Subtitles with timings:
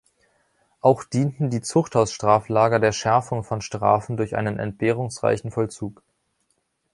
[0.79, 6.01] Auch dienten die Zuchthaus-Straflager der Schärfung von Strafen durch einen entbehrungsreichen Vollzug.